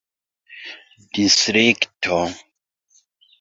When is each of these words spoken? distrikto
distrikto 1.17 2.21